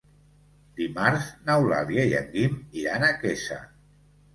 [0.79, 3.65] Dimarts n'Eulàlia i en Guim iran a Quesa.